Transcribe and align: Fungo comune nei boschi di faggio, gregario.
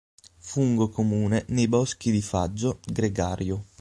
Fungo 0.39 0.89
comune 0.89 1.45
nei 1.49 1.67
boschi 1.67 2.09
di 2.09 2.23
faggio, 2.23 2.79
gregario. 2.83 3.65